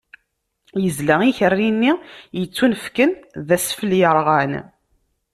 Izla 0.87 1.15
ikerri-nni 1.29 1.93
yettunefken 2.39 3.11
d 3.47 3.49
asfel 3.55 3.91
yerɣan. 3.99 4.53